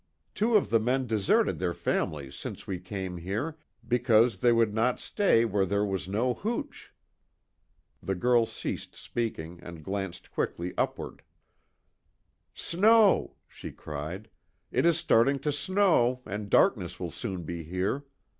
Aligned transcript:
Two 0.33 0.55
of 0.55 0.71
the 0.71 0.79
men 0.79 1.05
deserted 1.05 1.59
their 1.59 1.75
families 1.75 2.33
since 2.35 2.65
we 2.65 2.79
came 2.79 3.17
here, 3.17 3.59
because 3.87 4.37
they 4.37 4.51
would 4.51 4.73
not 4.73 4.99
stay 4.99 5.45
where 5.45 5.63
there 5.63 5.85
was 5.85 6.07
no 6.07 6.33
hooch." 6.33 6.91
The 8.01 8.15
girl 8.15 8.47
ceased 8.47 8.95
speaking 8.95 9.59
and 9.61 9.83
glanced 9.83 10.31
quickly 10.31 10.73
upward: 10.75 11.21
"Snow!" 12.55 13.35
she 13.47 13.71
cried, 13.71 14.27
"It 14.71 14.87
is 14.87 14.97
starting 14.97 15.37
to 15.37 15.51
snow, 15.51 16.23
and 16.25 16.49
darkness 16.49 16.99
will 16.99 17.11
soon 17.11 17.43
be 17.43 17.63
here. 17.63 18.03